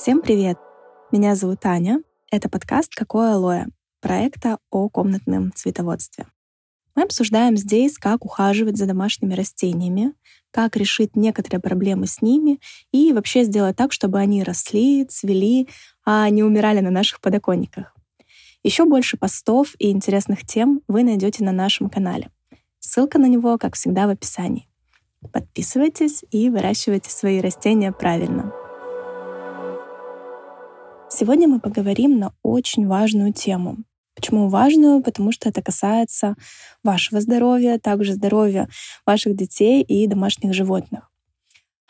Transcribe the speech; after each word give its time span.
Всем 0.00 0.20
привет! 0.20 0.58
Меня 1.10 1.34
зовут 1.34 1.66
Аня. 1.66 2.00
Это 2.30 2.48
подкаст 2.48 2.94
«Какое 2.94 3.34
алоэ» 3.34 3.64
проекта 4.00 4.58
о 4.70 4.88
комнатном 4.88 5.52
цветоводстве. 5.52 6.28
Мы 6.94 7.02
обсуждаем 7.02 7.56
здесь, 7.56 7.98
как 7.98 8.24
ухаживать 8.24 8.76
за 8.76 8.86
домашними 8.86 9.34
растениями, 9.34 10.14
как 10.52 10.76
решить 10.76 11.16
некоторые 11.16 11.60
проблемы 11.60 12.06
с 12.06 12.22
ними 12.22 12.60
и 12.92 13.12
вообще 13.12 13.42
сделать 13.42 13.74
так, 13.74 13.92
чтобы 13.92 14.20
они 14.20 14.44
росли, 14.44 15.04
цвели, 15.04 15.66
а 16.04 16.30
не 16.30 16.44
умирали 16.44 16.78
на 16.78 16.90
наших 16.90 17.20
подоконниках. 17.20 17.92
Еще 18.62 18.84
больше 18.84 19.16
постов 19.16 19.74
и 19.80 19.90
интересных 19.90 20.46
тем 20.46 20.80
вы 20.86 21.02
найдете 21.02 21.42
на 21.42 21.50
нашем 21.50 21.90
канале. 21.90 22.30
Ссылка 22.78 23.18
на 23.18 23.26
него, 23.26 23.58
как 23.58 23.74
всегда, 23.74 24.06
в 24.06 24.10
описании. 24.10 24.68
Подписывайтесь 25.32 26.24
и 26.30 26.50
выращивайте 26.50 27.10
свои 27.10 27.40
растения 27.40 27.90
правильно. 27.90 28.52
Сегодня 31.10 31.48
мы 31.48 31.58
поговорим 31.58 32.18
на 32.18 32.34
очень 32.42 32.86
важную 32.86 33.32
тему. 33.32 33.78
Почему 34.14 34.48
важную? 34.48 35.02
Потому 35.02 35.32
что 35.32 35.48
это 35.48 35.62
касается 35.62 36.36
вашего 36.84 37.20
здоровья, 37.20 37.78
также 37.78 38.12
здоровья 38.12 38.68
ваших 39.06 39.34
детей 39.34 39.82
и 39.82 40.06
домашних 40.06 40.52
животных. 40.52 41.10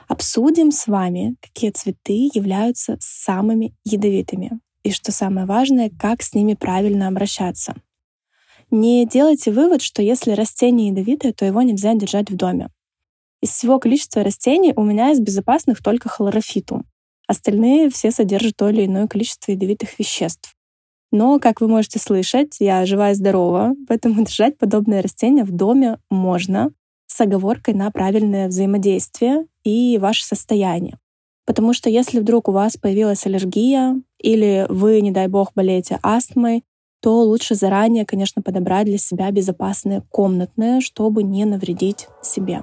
Обсудим 0.06 0.70
с 0.70 0.86
вами, 0.86 1.36
какие 1.40 1.70
цветы 1.70 2.30
являются 2.32 2.96
самыми 3.00 3.74
ядовитыми 3.84 4.60
и, 4.84 4.92
что 4.92 5.10
самое 5.10 5.46
важное, 5.46 5.90
как 5.90 6.22
с 6.22 6.32
ними 6.32 6.54
правильно 6.54 7.08
обращаться. 7.08 7.74
Не 8.70 9.04
делайте 9.06 9.50
вывод, 9.50 9.82
что 9.82 10.00
если 10.00 10.30
растение 10.32 10.88
ядовитое, 10.88 11.32
то 11.32 11.44
его 11.44 11.62
нельзя 11.62 11.94
держать 11.94 12.30
в 12.30 12.36
доме. 12.36 12.70
Из 13.40 13.50
всего 13.50 13.78
количества 13.80 14.22
растений 14.22 14.72
у 14.76 14.84
меня 14.84 15.10
из 15.10 15.20
безопасных 15.20 15.82
только 15.82 16.08
хлорофитум. 16.08 16.84
Остальные 17.28 17.90
все 17.90 18.10
содержат 18.10 18.56
то 18.56 18.70
или 18.70 18.86
иное 18.86 19.06
количество 19.06 19.52
ядовитых 19.52 19.98
веществ. 19.98 20.54
Но, 21.12 21.38
как 21.38 21.60
вы 21.60 21.68
можете 21.68 21.98
слышать, 21.98 22.56
я 22.58 22.84
жива 22.86 23.10
и 23.10 23.14
здорова, 23.14 23.74
поэтому 23.86 24.24
держать 24.24 24.58
подобные 24.58 25.02
растения 25.02 25.44
в 25.44 25.52
доме 25.52 25.98
можно 26.10 26.72
с 27.06 27.20
оговоркой 27.20 27.74
на 27.74 27.90
правильное 27.90 28.48
взаимодействие 28.48 29.46
и 29.62 29.98
ваше 29.98 30.24
состояние. 30.24 30.98
Потому 31.46 31.72
что 31.72 31.88
если 31.88 32.18
вдруг 32.20 32.48
у 32.48 32.52
вас 32.52 32.76
появилась 32.76 33.24
аллергия 33.26 34.00
или 34.18 34.66
вы, 34.68 35.00
не 35.00 35.10
дай 35.10 35.28
бог, 35.28 35.52
болеете 35.54 35.98
астмой, 36.02 36.64
то 37.00 37.22
лучше 37.22 37.54
заранее, 37.54 38.04
конечно, 38.04 38.42
подобрать 38.42 38.86
для 38.86 38.98
себя 38.98 39.30
безопасные 39.30 40.02
комнатные, 40.10 40.80
чтобы 40.80 41.22
не 41.22 41.44
навредить 41.44 42.08
себе. 42.22 42.62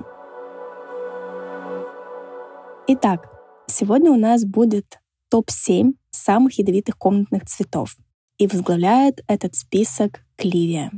Итак, 2.88 3.35
Сегодня 3.78 4.10
у 4.10 4.16
нас 4.16 4.46
будет 4.46 5.02
топ-7 5.30 5.96
самых 6.10 6.58
ядовитых 6.60 6.98
комнатных 6.98 7.46
цветов. 7.46 7.98
И 8.38 8.48
возглавляет 8.48 9.22
этот 9.28 9.54
список 9.56 10.24
кливия. 10.38 10.94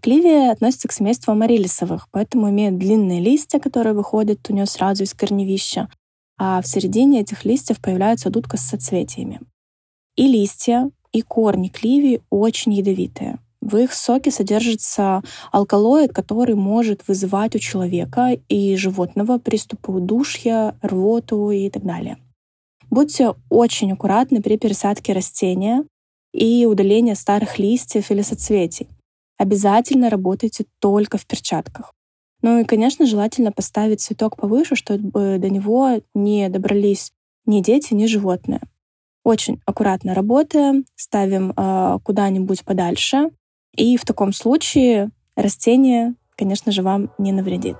Кливия 0.00 0.50
относится 0.50 0.88
к 0.88 0.92
семейству 0.92 1.32
амарилисовых, 1.32 2.08
поэтому 2.10 2.48
имеет 2.48 2.78
длинные 2.78 3.20
листья, 3.20 3.58
которые 3.58 3.92
выходят 3.92 4.48
у 4.48 4.54
нее 4.54 4.64
сразу 4.64 5.02
из 5.02 5.12
корневища, 5.12 5.90
а 6.38 6.62
в 6.62 6.66
середине 6.66 7.20
этих 7.20 7.44
листьев 7.44 7.78
появляется 7.82 8.30
дудка 8.30 8.56
с 8.56 8.62
соцветиями. 8.62 9.42
И 10.16 10.26
листья, 10.26 10.90
и 11.12 11.20
корни 11.20 11.68
кливии 11.68 12.22
очень 12.30 12.72
ядовитые. 12.72 13.40
В 13.60 13.76
их 13.76 13.92
соке 13.92 14.30
содержится 14.30 15.22
алкалоид, 15.52 16.14
который 16.14 16.54
может 16.54 17.06
вызывать 17.06 17.54
у 17.54 17.58
человека 17.58 18.38
и 18.48 18.76
животного 18.76 19.38
приступы 19.38 19.92
удушья, 19.92 20.76
рвоту 20.80 21.50
и 21.50 21.68
так 21.68 21.84
далее. 21.84 22.16
Будьте 22.88 23.34
очень 23.50 23.92
аккуратны 23.92 24.40
при 24.40 24.56
пересадке 24.56 25.12
растения 25.12 25.84
и 26.32 26.64
удалении 26.66 27.14
старых 27.14 27.58
листьев 27.58 28.10
или 28.10 28.22
соцветий. 28.22 28.88
Обязательно 29.38 30.10
работайте 30.10 30.64
только 30.80 31.18
в 31.18 31.26
перчатках. 31.26 31.92
Ну 32.42 32.60
и, 32.60 32.64
конечно, 32.64 33.06
желательно 33.06 33.52
поставить 33.52 34.00
цветок 34.00 34.36
повыше, 34.36 34.74
чтобы 34.74 35.38
до 35.38 35.50
него 35.50 36.00
не 36.14 36.48
добрались 36.48 37.12
ни 37.46 37.60
дети, 37.60 37.92
ни 37.92 38.06
животные. 38.06 38.60
Очень 39.22 39.60
аккуратно 39.66 40.14
работаем, 40.14 40.86
ставим 40.96 41.52
э, 41.54 41.98
куда-нибудь 42.02 42.64
подальше, 42.64 43.30
и 43.76 43.96
в 43.96 44.04
таком 44.04 44.32
случае 44.32 45.10
растение, 45.36 46.14
конечно 46.36 46.72
же, 46.72 46.82
вам 46.82 47.12
не 47.18 47.32
навредит. 47.32 47.76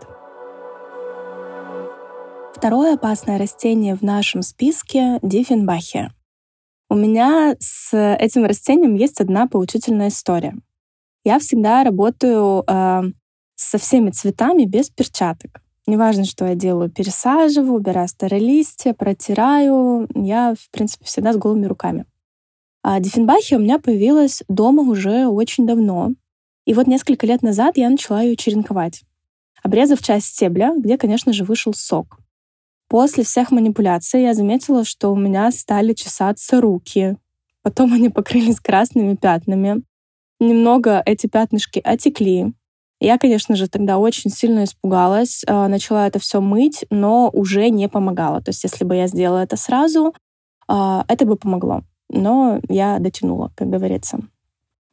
Второе 2.54 2.94
опасное 2.94 3.38
растение 3.38 3.96
в 3.96 4.02
нашем 4.02 4.42
списке— 4.42 5.18
диффенбахия. 5.22 6.12
У 6.90 6.94
меня 6.94 7.54
с 7.58 7.96
этим 8.18 8.44
растением 8.44 8.94
есть 8.96 9.20
одна 9.20 9.46
поучительная 9.46 10.08
история. 10.08 10.56
Я 11.24 11.38
всегда 11.38 11.84
работаю 11.84 12.64
э, 12.66 13.02
со 13.54 13.78
всеми 13.78 14.10
цветами 14.10 14.64
без 14.64 14.90
перчаток. 14.90 15.62
Неважно, 15.86 16.24
что 16.24 16.46
я 16.46 16.54
делаю, 16.54 16.90
пересаживаю, 16.90 17.74
убираю 17.74 18.08
старые 18.08 18.40
листья, 18.40 18.92
протираю. 18.92 20.08
Я, 20.14 20.54
в 20.54 20.70
принципе, 20.70 21.04
всегда 21.04 21.32
с 21.32 21.36
голыми 21.36 21.66
руками. 21.66 22.06
А 22.82 22.98
Диффенбахия 22.98 23.58
у 23.58 23.60
меня 23.60 23.78
появилась 23.78 24.42
дома 24.48 24.82
уже 24.82 25.26
очень 25.26 25.66
давно. 25.66 26.12
И 26.64 26.72
вот 26.72 26.86
несколько 26.86 27.26
лет 27.26 27.42
назад 27.42 27.76
я 27.76 27.90
начала 27.90 28.22
ее 28.22 28.36
черенковать, 28.36 29.02
обрезав 29.62 30.02
часть 30.02 30.28
стебля, 30.28 30.74
где, 30.76 30.96
конечно 30.96 31.32
же, 31.32 31.44
вышел 31.44 31.74
сок. 31.74 32.18
После 32.88 33.22
всех 33.22 33.50
манипуляций 33.50 34.22
я 34.22 34.34
заметила, 34.34 34.84
что 34.84 35.10
у 35.10 35.16
меня 35.16 35.50
стали 35.52 35.92
чесаться 35.92 36.60
руки. 36.60 37.16
Потом 37.62 37.92
они 37.92 38.08
покрылись 38.08 38.60
красными 38.60 39.14
пятнами. 39.14 39.82
Немного 40.38 41.02
эти 41.04 41.26
пятнышки 41.26 41.80
отекли. 41.84 42.54
Я, 42.98 43.18
конечно 43.18 43.56
же, 43.56 43.68
тогда 43.68 43.98
очень 43.98 44.30
сильно 44.30 44.64
испугалась, 44.64 45.42
а, 45.46 45.68
начала 45.68 46.06
это 46.06 46.18
все 46.18 46.40
мыть, 46.40 46.84
но 46.90 47.30
уже 47.32 47.68
не 47.68 47.88
помогало. 47.88 48.42
То 48.42 48.50
есть, 48.50 48.64
если 48.64 48.84
бы 48.84 48.96
я 48.96 49.06
сделала 49.06 49.38
это 49.38 49.56
сразу, 49.56 50.14
а, 50.66 51.04
это 51.08 51.24
бы 51.26 51.36
помогло 51.36 51.82
но 52.10 52.60
я 52.68 52.98
дотянула, 52.98 53.52
как 53.54 53.70
говорится. 53.70 54.20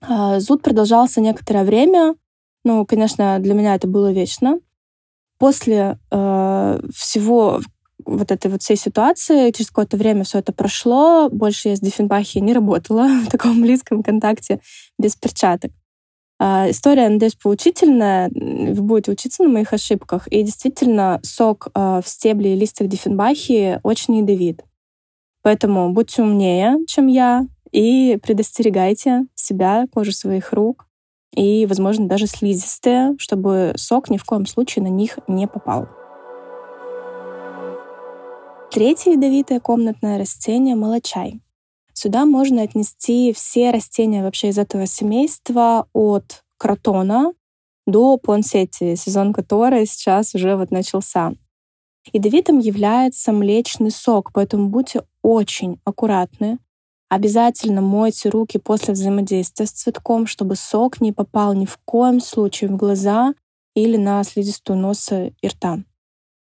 А, 0.01 0.39
зуд 0.39 0.61
продолжался 0.61 1.21
некоторое 1.21 1.63
время. 1.63 2.15
Ну, 2.63 2.85
конечно, 2.85 3.39
для 3.39 3.53
меня 3.53 3.75
это 3.75 3.87
было 3.87 4.11
вечно. 4.11 4.59
После 5.39 5.99
э, 6.11 6.79
всего 6.93 7.61
вот 8.05 8.31
этой 8.31 8.49
вот 8.49 8.61
всей 8.61 8.77
ситуации, 8.77 9.51
через 9.51 9.69
какое-то 9.69 9.97
время 9.97 10.23
все 10.23 10.39
это 10.39 10.51
прошло, 10.51 11.29
больше 11.29 11.69
я 11.69 11.75
с 11.75 11.79
Диффенбахи 11.79 12.39
не 12.39 12.53
работала 12.53 13.07
в 13.25 13.29
таком 13.29 13.61
близком 13.61 14.03
контакте 14.03 14.59
без 14.97 15.15
перчаток. 15.15 15.71
Э, 16.39 16.69
история, 16.69 17.09
надеюсь, 17.09 17.35
поучительная. 17.35 18.29
Вы 18.33 18.81
будете 18.81 19.11
учиться 19.11 19.43
на 19.43 19.49
моих 19.49 19.73
ошибках. 19.73 20.27
И 20.27 20.43
действительно, 20.43 21.19
сок 21.23 21.67
э, 21.73 22.01
в 22.03 22.07
стебле 22.07 22.53
и 22.53 22.59
листьях 22.59 22.89
Диффенбахи 22.89 23.79
очень 23.83 24.17
ядовит. 24.17 24.63
Поэтому 25.47 25.93
будьте 25.93 26.23
умнее, 26.23 26.75
чем 26.87 27.07
я, 27.07 27.47
и 27.71 28.19
предостерегайте 28.21 29.27
себя, 29.33 29.85
кожу 29.93 30.11
своих 30.11 30.51
рук 30.51 30.89
и, 31.33 31.65
возможно, 31.65 32.05
даже 32.05 32.27
слизистые, 32.27 33.15
чтобы 33.17 33.71
сок 33.77 34.09
ни 34.09 34.17
в 34.17 34.25
коем 34.25 34.45
случае 34.45 34.83
на 34.83 34.89
них 34.89 35.19
не 35.29 35.47
попал. 35.47 35.87
Третье 38.73 39.13
ядовитое 39.13 39.61
комнатное 39.61 40.19
растение— 40.19 40.75
молочай. 40.75 41.39
Сюда 41.93 42.25
можно 42.25 42.63
отнести 42.63 43.31
все 43.31 43.71
растения 43.71 44.23
вообще 44.23 44.49
из 44.49 44.57
этого 44.57 44.85
семейства 44.85 45.87
от 45.93 46.43
кротона 46.57 47.31
до 47.85 48.17
понсетти, 48.17 48.97
сезон 48.97 49.31
которой 49.31 49.85
сейчас 49.85 50.35
уже 50.35 50.57
вот 50.57 50.71
начался. 50.71 51.31
Ядовитым 52.13 52.59
является 52.59 53.31
млечный 53.31 53.91
сок, 53.91 54.31
поэтому 54.33 54.69
будьте 54.69 55.03
очень 55.21 55.79
аккуратны. 55.83 56.59
Обязательно 57.09 57.81
мойте 57.81 58.29
руки 58.29 58.57
после 58.57 58.93
взаимодействия 58.93 59.65
с 59.65 59.71
цветком, 59.71 60.27
чтобы 60.27 60.55
сок 60.55 60.99
не 60.99 61.13
попал 61.13 61.53
ни 61.53 61.65
в 61.65 61.77
коем 61.85 62.19
случае 62.19 62.69
в 62.69 62.75
глаза 62.75 63.33
или 63.75 63.95
на 63.95 64.23
слизистую 64.23 64.77
носа 64.77 65.31
и 65.41 65.47
рта. 65.47 65.79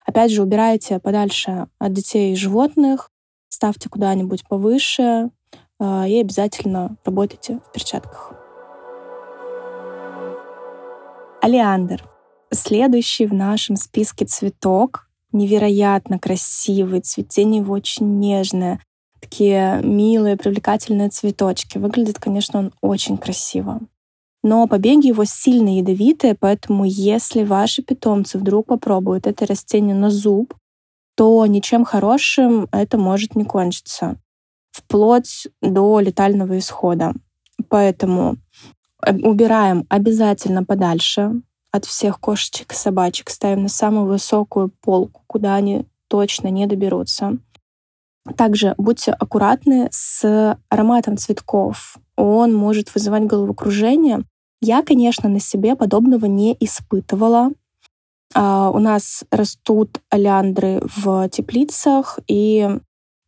Опять 0.04 0.32
же, 0.32 0.42
убирайте 0.42 0.98
подальше 0.98 1.68
от 1.78 1.92
детей 1.92 2.32
и 2.32 2.36
животных, 2.36 3.10
ставьте 3.48 3.88
куда-нибудь 3.88 4.46
повыше 4.48 5.30
э, 5.78 6.08
и 6.08 6.20
обязательно 6.20 6.96
работайте 7.04 7.60
в 7.66 7.72
перчатках. 7.72 8.32
Алиандр. 11.40 12.02
Следующий 12.52 13.26
в 13.26 13.34
нашем 13.34 13.76
списке 13.76 14.24
цветок 14.24 15.05
невероятно 15.32 16.18
красивый, 16.18 17.00
цветение 17.00 17.62
его 17.62 17.74
очень 17.74 18.18
нежное, 18.18 18.80
такие 19.20 19.80
милые, 19.82 20.36
привлекательные 20.36 21.08
цветочки. 21.10 21.78
Выглядит, 21.78 22.18
конечно, 22.18 22.58
он 22.58 22.72
очень 22.80 23.18
красиво. 23.18 23.80
Но 24.42 24.68
побеги 24.68 25.08
его 25.08 25.24
сильно 25.24 25.76
ядовитые, 25.76 26.36
поэтому 26.38 26.84
если 26.84 27.42
ваши 27.42 27.82
питомцы 27.82 28.38
вдруг 28.38 28.66
попробуют 28.66 29.26
это 29.26 29.44
растение 29.46 29.94
на 29.94 30.10
зуб, 30.10 30.54
то 31.16 31.44
ничем 31.46 31.84
хорошим 31.84 32.68
это 32.70 32.98
может 32.98 33.34
не 33.34 33.44
кончиться. 33.44 34.20
вплоть 34.70 35.48
до 35.62 36.00
летального 36.00 36.58
исхода. 36.58 37.14
Поэтому 37.70 38.36
э, 39.02 39.16
убираем 39.16 39.86
обязательно 39.88 40.64
подальше 40.64 41.40
от 41.76 41.84
всех 41.84 42.20
кошечек 42.20 42.72
и 42.72 42.76
собачек, 42.76 43.30
ставим 43.30 43.62
на 43.62 43.68
самую 43.68 44.06
высокую 44.06 44.70
полку, 44.80 45.22
куда 45.26 45.54
они 45.54 45.86
точно 46.08 46.48
не 46.48 46.66
доберутся. 46.66 47.38
Также 48.36 48.74
будьте 48.76 49.12
аккуратны 49.12 49.88
с 49.92 50.58
ароматом 50.68 51.16
цветков. 51.16 51.98
Он 52.16 52.52
может 52.52 52.94
вызывать 52.94 53.24
головокружение. 53.24 54.24
Я, 54.60 54.82
конечно, 54.82 55.28
на 55.28 55.38
себе 55.38 55.76
подобного 55.76 56.26
не 56.26 56.56
испытывала. 56.58 57.50
А, 58.34 58.70
у 58.70 58.78
нас 58.78 59.24
растут 59.30 60.00
олеандры 60.10 60.80
в 60.96 61.28
теплицах, 61.28 62.18
и, 62.26 62.68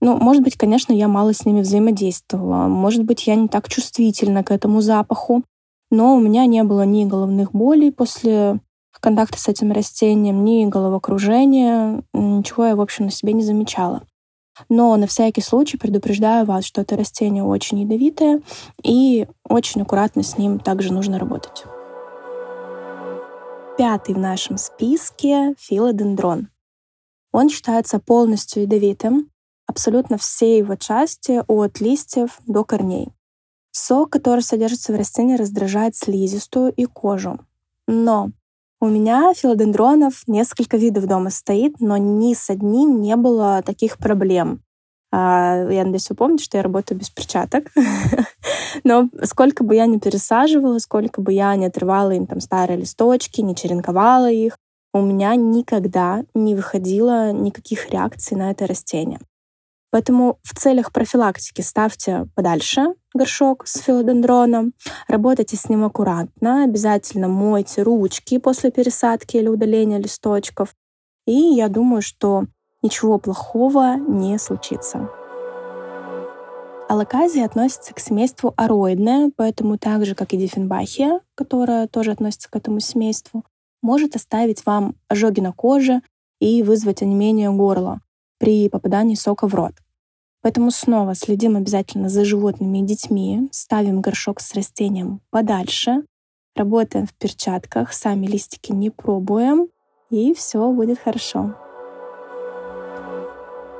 ну, 0.00 0.16
может 0.16 0.42
быть, 0.42 0.56
конечно, 0.56 0.92
я 0.92 1.06
мало 1.06 1.32
с 1.32 1.44
ними 1.44 1.60
взаимодействовала. 1.60 2.66
Может 2.66 3.04
быть, 3.04 3.26
я 3.26 3.36
не 3.36 3.48
так 3.48 3.68
чувствительна 3.68 4.42
к 4.42 4.50
этому 4.50 4.80
запаху. 4.80 5.44
Но 5.90 6.16
у 6.16 6.20
меня 6.20 6.46
не 6.46 6.62
было 6.64 6.82
ни 6.82 7.04
головных 7.04 7.52
болей 7.52 7.92
после 7.92 8.60
контакта 9.00 9.38
с 9.38 9.48
этим 9.48 9.72
растением, 9.72 10.44
ни 10.44 10.66
головокружения. 10.66 12.02
Ничего 12.12 12.66
я, 12.66 12.76
в 12.76 12.80
общем, 12.80 13.06
на 13.06 13.10
себе 13.10 13.32
не 13.32 13.42
замечала. 13.42 14.02
Но 14.68 14.96
на 14.96 15.06
всякий 15.06 15.40
случай 15.40 15.76
предупреждаю 15.76 16.44
вас, 16.44 16.64
что 16.64 16.80
это 16.80 16.96
растение 16.96 17.44
очень 17.44 17.80
ядовитое, 17.80 18.42
и 18.82 19.26
очень 19.48 19.82
аккуратно 19.82 20.22
с 20.22 20.36
ним 20.36 20.58
также 20.58 20.92
нужно 20.92 21.18
работать. 21.18 21.64
Пятый 23.78 24.16
в 24.16 24.18
нашем 24.18 24.58
списке— 24.58 25.54
филодендрон. 25.58 26.48
Он 27.32 27.48
считается 27.48 28.00
полностью 28.00 28.62
ядовитым, 28.62 29.30
абсолютно 29.68 30.18
все 30.18 30.58
его 30.58 30.74
части 30.74 31.42
от 31.46 31.80
листьев 31.80 32.40
до 32.46 32.64
корней. 32.64 33.12
Сок, 33.70 34.10
который 34.10 34.40
содержится 34.40 34.92
в 34.92 34.96
растении, 34.96 35.36
раздражает 35.36 35.96
слизистую 35.96 36.72
и 36.72 36.84
кожу. 36.84 37.38
Но 37.86 38.30
у 38.80 38.86
меня 38.86 39.32
филодендронов 39.34 40.22
несколько 40.26 40.76
видов 40.76 41.06
дома 41.06 41.30
стоит, 41.30 41.80
но 41.80 41.96
ни 41.96 42.34
с 42.34 42.48
одним 42.50 43.00
не 43.00 43.16
было 43.16 43.62
таких 43.64 43.98
проблем. 43.98 44.62
А, 45.10 45.66
я 45.70 45.84
надеюсь, 45.84 46.10
вы 46.10 46.16
помните, 46.16 46.44
что 46.44 46.58
я 46.58 46.62
работаю 46.62 46.98
без 46.98 47.10
перчаток. 47.10 47.72
Но 48.84 49.08
сколько 49.24 49.64
бы 49.64 49.74
я 49.74 49.86
ни 49.86 49.98
пересаживала, 49.98 50.78
сколько 50.78 51.22
бы 51.22 51.32
я 51.32 51.56
ни 51.56 51.64
отрывала 51.64 52.10
им 52.10 52.26
там 52.26 52.40
старые 52.40 52.78
листочки, 52.78 53.40
не 53.40 53.56
черенковала 53.56 54.30
их, 54.30 54.56
у 54.92 55.00
меня 55.00 55.34
никогда 55.34 56.24
не 56.34 56.54
выходило 56.54 57.32
никаких 57.32 57.90
реакций 57.90 58.36
на 58.36 58.50
это 58.50 58.66
растение. 58.66 59.20
Поэтому 59.90 60.38
в 60.42 60.54
целях 60.54 60.92
профилактики 60.92 61.62
ставьте 61.62 62.26
подальше 62.34 62.94
горшок 63.18 63.66
с 63.66 63.78
филодендроном, 63.80 64.72
работайте 65.08 65.56
с 65.56 65.68
ним 65.68 65.84
аккуратно, 65.84 66.64
обязательно 66.64 67.28
мойте 67.28 67.82
ручки 67.82 68.38
после 68.38 68.70
пересадки 68.70 69.36
или 69.36 69.48
удаления 69.48 69.98
листочков. 69.98 70.74
И 71.26 71.34
я 71.34 71.68
думаю, 71.68 72.00
что 72.00 72.44
ничего 72.82 73.18
плохого 73.18 73.96
не 73.96 74.38
случится. 74.38 75.10
Алаказия 76.88 77.44
относится 77.44 77.92
к 77.92 78.00
семейству 78.00 78.54
ароидное, 78.56 79.30
поэтому 79.36 79.76
так 79.76 80.06
же, 80.06 80.14
как 80.14 80.32
и 80.32 80.38
диффенбахия, 80.38 81.20
которая 81.34 81.86
тоже 81.86 82.12
относится 82.12 82.50
к 82.50 82.56
этому 82.56 82.80
семейству, 82.80 83.44
может 83.82 84.16
оставить 84.16 84.64
вам 84.64 84.94
ожоги 85.08 85.40
на 85.40 85.52
коже 85.52 86.00
и 86.40 86.62
вызвать 86.62 87.02
онемение 87.02 87.50
горла 87.50 88.00
при 88.38 88.70
попадании 88.70 89.16
сока 89.16 89.46
в 89.46 89.54
рот. 89.54 89.74
Поэтому 90.48 90.70
снова 90.70 91.14
следим 91.14 91.56
обязательно 91.56 92.08
за 92.08 92.24
животными 92.24 92.78
и 92.78 92.82
детьми, 92.82 93.50
ставим 93.52 94.00
горшок 94.00 94.40
с 94.40 94.54
растением 94.54 95.20
подальше, 95.28 96.06
работаем 96.56 97.06
в 97.06 97.12
перчатках, 97.12 97.92
сами 97.92 98.24
листики 98.24 98.72
не 98.72 98.88
пробуем, 98.88 99.68
и 100.08 100.32
все 100.32 100.72
будет 100.72 101.00
хорошо. 101.00 101.54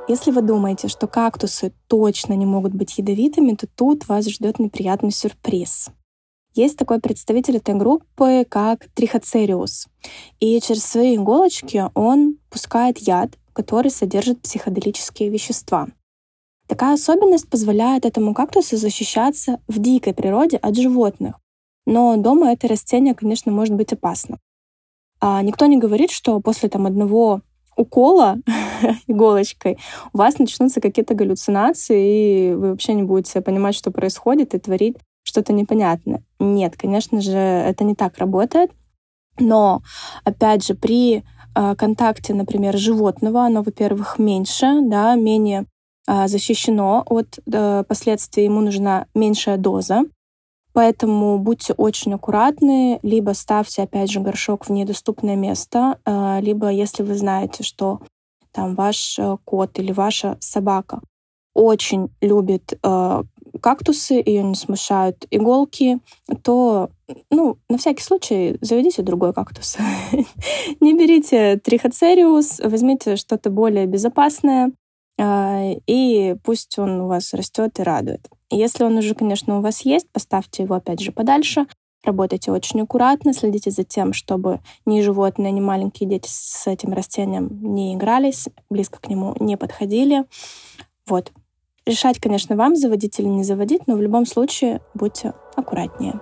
Если 0.07 0.29
вы 0.29 0.43
думаете, 0.43 0.89
что 0.89 1.07
кактусы 1.07 1.73
точно 1.87 2.33
не 2.33 2.45
могут 2.45 2.75
быть 2.75 2.99
ядовитыми, 2.99 3.55
то 3.55 3.65
тут 3.65 4.07
вас 4.07 4.29
ждет 4.29 4.59
неприятный 4.59 5.09
сюрприз. 5.09 5.89
Есть 6.53 6.77
такой 6.77 6.99
представитель 6.99 7.57
этой 7.57 7.73
группы, 7.73 8.45
как 8.47 8.89
трихоцериус. 8.93 9.87
И 10.39 10.61
через 10.61 10.83
свои 10.83 11.15
иголочки 11.15 11.89
он 11.95 12.37
пускает 12.51 12.99
яд, 12.99 13.31
который 13.53 13.89
содержит 13.89 14.43
психоделические 14.43 15.29
вещества. 15.29 15.87
Такая 16.69 16.93
особенность 16.93 17.49
позволяет 17.49 18.05
этому 18.05 18.35
кактусу 18.35 18.77
защищаться 18.77 19.59
в 19.67 19.79
дикой 19.79 20.13
природе 20.13 20.57
от 20.57 20.75
животных. 20.75 21.39
Но 21.87 22.15
дома 22.15 22.51
это 22.51 22.67
растение, 22.67 23.15
конечно, 23.15 23.51
может 23.51 23.73
быть 23.73 23.91
опасно. 23.91 24.37
А 25.19 25.41
никто 25.41 25.65
не 25.65 25.79
говорит, 25.79 26.11
что 26.11 26.39
после 26.39 26.69
там, 26.69 26.85
одного 26.85 27.41
укола 27.75 28.37
иголочкой 29.07 29.79
у 30.13 30.19
вас 30.19 30.37
начнутся 30.37 30.79
какие-то 30.79 31.15
галлюцинации, 31.15 32.51
и 32.51 32.53
вы 32.53 32.69
вообще 32.69 32.93
не 32.93 33.01
будете 33.01 33.41
понимать, 33.41 33.73
что 33.73 33.89
происходит, 33.89 34.53
и 34.53 34.59
творить 34.59 34.97
что-то 35.23 35.53
непонятное. 35.53 36.21
Нет, 36.37 36.75
конечно 36.77 37.19
же, 37.19 37.31
это 37.31 37.83
не 37.83 37.95
так 37.95 38.19
работает. 38.19 38.69
Но, 39.39 39.81
опять 40.23 40.63
же, 40.63 40.75
при 40.75 41.23
э, 41.55 41.75
контакте, 41.75 42.35
например, 42.35 42.77
животного, 42.77 43.43
оно, 43.43 43.63
во-первых, 43.63 44.19
меньше, 44.19 44.81
да, 44.83 45.15
менее 45.15 45.65
защищено 46.27 47.03
от 47.05 47.39
э, 47.45 47.83
последствий, 47.87 48.45
ему 48.45 48.61
нужна 48.61 49.05
меньшая 49.13 49.57
доза. 49.57 50.05
Поэтому 50.73 51.37
будьте 51.39 51.73
очень 51.73 52.13
аккуратны, 52.13 52.99
либо 53.03 53.31
ставьте, 53.31 53.83
опять 53.83 54.11
же, 54.11 54.19
горшок 54.19 54.67
в 54.67 54.71
недоступное 54.71 55.35
место, 55.35 55.99
а, 56.05 56.39
либо 56.41 56.69
если 56.69 57.03
вы 57.03 57.15
знаете, 57.15 57.63
что 57.63 57.99
там 58.51 58.75
ваш 58.75 59.19
э, 59.19 59.37
кот 59.45 59.77
или 59.79 59.91
ваша 59.91 60.37
собака 60.39 61.01
очень 61.53 62.09
любит 62.21 62.73
э, 62.81 63.23
кактусы, 63.61 64.23
ее 64.25 64.43
не 64.43 64.55
смущают 64.55 65.25
иголки, 65.31 65.99
то, 66.43 66.89
ну, 67.29 67.57
на 67.69 67.77
всякий 67.77 68.03
случай 68.03 68.57
заведите 68.61 69.01
другой 69.01 69.33
кактус. 69.33 69.77
не 70.79 70.93
берите 70.93 71.57
трихоцериус, 71.57 72.61
возьмите 72.63 73.15
что-то 73.15 73.49
более 73.49 73.85
безопасное, 73.85 74.67
а, 74.67 74.71
и 75.19 76.35
пусть 76.43 76.79
он 76.79 77.01
у 77.01 77.07
вас 77.07 77.33
растет 77.33 77.79
и 77.79 77.83
радует. 77.83 78.29
Если 78.49 78.83
он 78.83 78.97
уже, 78.97 79.15
конечно, 79.15 79.57
у 79.57 79.61
вас 79.61 79.81
есть, 79.81 80.09
поставьте 80.11 80.63
его 80.63 80.75
опять 80.75 81.01
же 81.01 81.11
подальше, 81.11 81.67
Работайте 82.03 82.51
очень 82.51 82.81
аккуратно, 82.81 83.33
следите 83.33 83.71
за 83.71 83.83
тем, 83.83 84.13
чтобы 84.13 84.61
ни 84.85 85.01
животные, 85.01 85.51
ни 85.51 85.59
маленькие 85.59 86.07
дети 86.07 86.29
с 86.31 86.65
этим 86.65 86.93
растением 86.93 87.59
не 87.61 87.93
игрались, 87.93 88.47
близко 88.69 88.99
к 89.01 89.09
нему 89.09 89.35
не 89.39 89.57
подходили. 89.57 90.23
Вот. 91.05 91.33
Решать, 91.85 92.19
конечно, 92.19 92.55
вам, 92.55 92.75
заводить 92.75 93.19
или 93.19 93.27
не 93.27 93.43
заводить, 93.43 93.85
но 93.87 93.95
в 93.95 94.01
любом 94.01 94.25
случае 94.25 94.79
будьте 94.93 95.33
аккуратнее. 95.55 96.21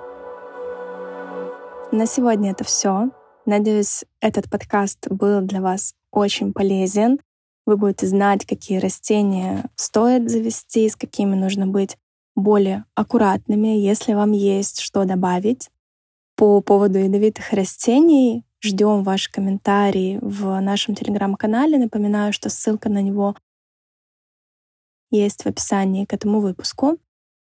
На 1.92 2.06
сегодня 2.06 2.52
это 2.52 2.64
все. 2.64 3.12
Надеюсь, 3.46 4.04
этот 4.20 4.50
подкаст 4.50 5.08
был 5.10 5.42
для 5.42 5.62
вас 5.62 5.94
очень 6.12 6.54
полезен. 6.54 7.20
Вы 7.68 7.76
будете 7.76 8.08
знать, 8.08 8.46
какие 8.46 8.78
растения 8.78 9.66
стоит 9.76 10.30
завести, 10.30 10.88
с 10.88 10.96
какими 10.96 11.36
нужно 11.36 11.68
быть 11.68 11.98
более 12.34 12.86
аккуратными, 12.96 13.68
если 13.68 14.14
вам 14.14 14.32
есть 14.32 14.80
что 14.80 15.04
добавить. 15.04 15.70
По 16.38 16.62
поводу 16.62 16.98
ядовитых 16.98 17.52
растений 17.52 18.46
ждем 18.64 19.04
ваши 19.04 19.30
комментарии 19.30 20.18
в 20.22 20.58
нашем 20.62 20.96
телеграм-канале. 20.96 21.78
Напоминаю, 21.78 22.32
что 22.32 22.50
ссылка 22.50 22.88
на 22.88 23.02
него 23.02 23.36
есть 25.12 25.44
в 25.44 25.48
описании 25.48 26.06
к 26.06 26.14
этому 26.14 26.40
выпуску. 26.40 26.98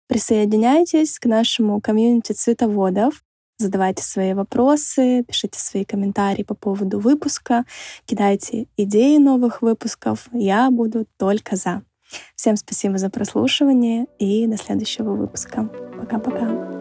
Присоединяйтесь 0.07 1.19
к 1.19 1.27
нашему 1.27 1.79
комьюнити 1.81 2.31
цветоводов. 2.31 3.23
Задавайте 3.57 4.03
свои 4.03 4.33
вопросы, 4.33 5.23
пишите 5.23 5.59
свои 5.59 5.85
комментарии 5.85 6.43
по 6.43 6.55
поводу 6.55 6.99
выпуска, 6.99 7.63
кидайте 8.05 8.67
идеи 8.75 9.17
новых 9.17 9.61
выпусков. 9.61 10.27
Я 10.33 10.69
буду 10.69 11.05
только 11.17 11.55
за. 11.55 11.83
Всем 12.35 12.57
спасибо 12.57 12.97
за 12.97 13.09
прослушивание 13.09 14.07
и 14.19 14.45
до 14.47 14.57
следующего 14.57 15.15
выпуска. 15.15 15.69
Пока-пока. 15.97 16.74